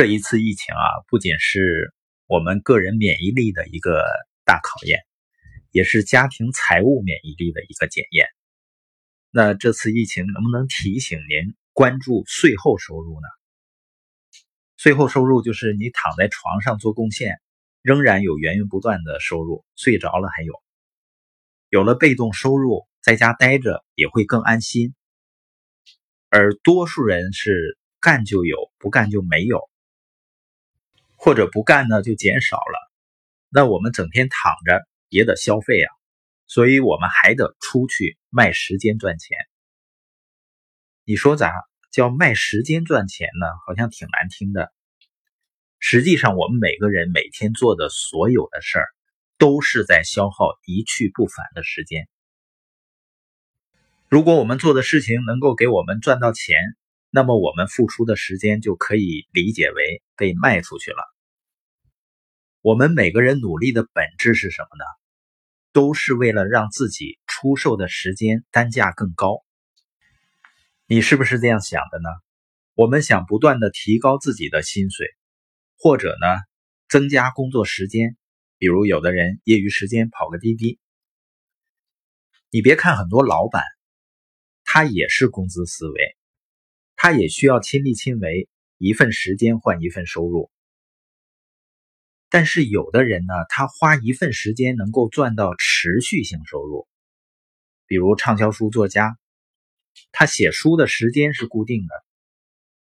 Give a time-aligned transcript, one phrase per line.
[0.00, 1.92] 这一次疫情啊，不仅是
[2.26, 4.02] 我们个人免疫力的一个
[4.46, 5.00] 大考验，
[5.72, 8.26] 也是家庭财务免疫力的一个检验。
[9.30, 13.28] 那这次疫情能不能提醒您关注税后收入呢？
[14.78, 17.38] 税后收入就是你躺在床上做贡献，
[17.82, 20.54] 仍然有源源不断的收入，睡着了还有。
[21.68, 24.94] 有了被动收入，在家待着也会更安心。
[26.30, 29.68] 而多数人是干就有，不干就没有。
[31.22, 32.90] 或者不干呢，就减少了。
[33.50, 35.92] 那我们整天躺着也得消费啊，
[36.46, 39.36] 所以我们还得出去卖时间赚钱。
[41.04, 41.52] 你说咋
[41.92, 43.46] 叫卖时间赚钱呢？
[43.66, 44.72] 好像挺难听的。
[45.78, 48.86] 实际上，我们每个人每天做的所有的事儿，
[49.36, 52.08] 都是在消耗一去不返的时间。
[54.08, 56.56] 如果我们做的事情能够给我们赚到钱，
[57.10, 61.09] 那么我们付出的时间就可以理解为被卖出去了。
[62.62, 64.84] 我们每个人努力的本质是什么呢？
[65.72, 69.42] 都是为了让自己出售的时间单价更高。
[70.86, 72.10] 你是不是这样想的呢？
[72.74, 75.06] 我们想不断的提高自己的薪水，
[75.78, 76.26] 或者呢
[76.86, 78.18] 增加工作时间，
[78.58, 80.78] 比如有的人业余时间跑个滴滴。
[82.50, 83.62] 你别看很多老板，
[84.64, 86.16] 他也是工资思维。
[86.94, 90.50] 他也需要亲力亲为，一份时间换一份收入。
[92.30, 96.88] 但是有的人呢，他花一份时间能够赚到持续性收入，
[97.86, 99.18] 比如畅销书作家，
[100.12, 101.94] 他写书的时间是固定的，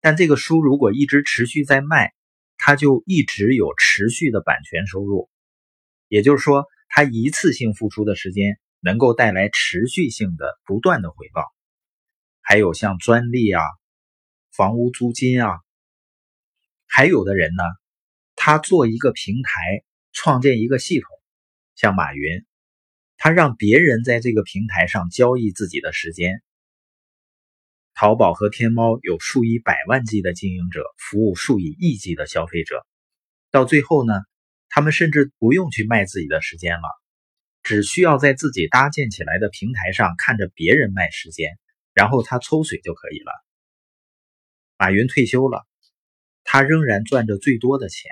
[0.00, 2.14] 但这个书如果一直持续在卖，
[2.56, 5.28] 他就一直有持续的版权收入。
[6.08, 11.44] 也就是说，他一次性付出的时间能够带来持续性的不断的回报。
[12.40, 13.62] 还有像专利啊。
[14.52, 15.60] 房屋租金啊，
[16.86, 17.62] 还有的人呢，
[18.48, 21.08] 他做一个平台，创建一个系统，
[21.74, 22.46] 像马云，
[23.16, 26.44] 他让别人在这个平台上交易自己的时间。
[27.92, 32.86] 淘宝和天猫有数以百万计的经营者，服务数以亿计的消费者，
[33.50, 34.12] 到最后呢，
[34.68, 36.86] 他们甚至不用去卖自己的时间了，
[37.64, 41.58] 只需要在自己搭建起来的平台上看着别人卖时间，
[41.92, 43.32] 然后他抽水就可以了。
[44.78, 45.66] 马云退休了，
[46.44, 48.08] 他仍然赚着最多的钱，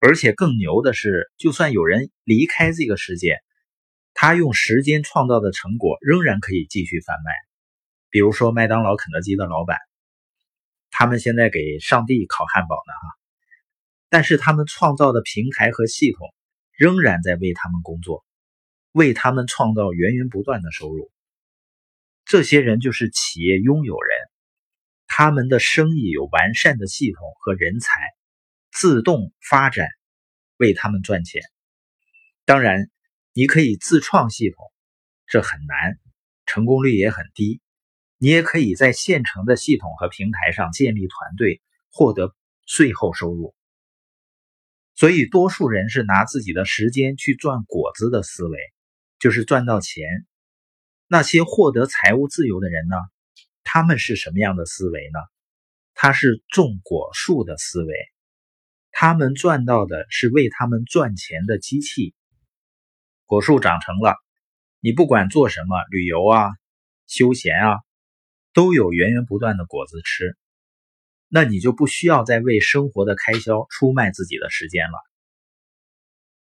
[0.00, 3.38] 而且更牛的是，就算有人离开这个世界，
[4.14, 7.32] 他用时间创造的成果仍然可以继续贩卖。
[8.08, 9.78] 比如说麦当劳、肯德基的老板，
[10.90, 13.08] 他们现在给上帝烤汉堡呢，哈，
[14.08, 16.26] 但是他们创造的平台和系统
[16.72, 18.24] 仍然在为他们工作，
[18.92, 21.10] 为他们创造源源不断的收入。
[22.24, 24.10] 这些人就是企业拥有人。
[25.12, 27.90] 他们的生意有完善的系统和人才，
[28.80, 29.86] 自动发展，
[30.56, 31.42] 为他们赚钱。
[32.46, 32.90] 当然，
[33.34, 34.56] 你可以自创系统，
[35.26, 35.98] 这很难，
[36.46, 37.60] 成功率也很低。
[38.16, 43.54] 你也可以在现成的系统和平台上建立团队，获得税后收入。
[44.94, 48.58] 所以，多数人是拿自己的时间去赚果子的思维，
[49.18, 50.06] 就是赚到钱。
[51.06, 52.96] 那些获得财务自由的人呢？
[53.62, 55.20] 他们是什么样的思维呢？
[55.92, 57.94] 他是种果树的思维，
[58.92, 62.14] 他们赚到的是为他们赚钱的机器。
[63.24, 64.16] 果树长成了，
[64.80, 66.50] 你不管做什么，旅游啊、
[67.06, 67.78] 休闲啊，
[68.52, 70.36] 都有源源不断的果子吃，
[71.28, 74.98] 那你就不需要再为生活的开销出卖自己的时间了。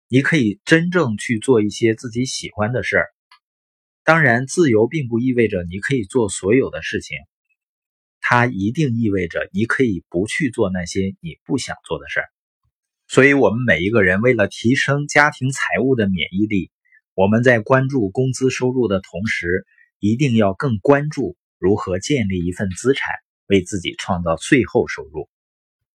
[0.09, 3.07] 你可以真正去做一些自己喜欢的事儿。
[4.03, 7.19] 当然，自由并不意味着你可以做所有的事情，
[8.21, 12.29] 它一定意味着你可以不去做那些你不想做的事儿。
[13.11, 16.71] 所以，我们每一个人为了提升家庭财务的免疫力，
[17.15, 19.67] 我们在关注工资收入的同时，
[19.99, 23.15] 一定要更关注如何建立一份资产，
[23.47, 25.31] 为自己创造最后收入。